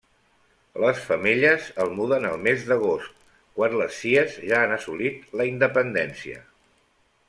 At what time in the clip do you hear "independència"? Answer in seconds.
5.55-6.45